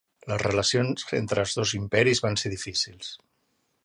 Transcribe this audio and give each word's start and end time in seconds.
Les 0.29 0.39
relacions 0.43 1.03
entre 1.17 1.43
els 1.45 1.53
dos 1.59 1.73
imperis 1.81 2.21
van 2.27 2.39
ser 2.45 2.51
difícils. 2.55 3.13